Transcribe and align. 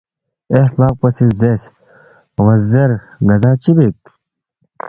اے 0.51 0.59
ہرمِکپو 0.69 1.07
سی 1.15 1.25
زیرس، 1.39 1.63
”اون٘ا 2.35 2.55
زیر 2.69 2.89
ن٘دانگ 3.27 3.59
چِہ 3.61 3.71
بیک؟“ 3.77 3.97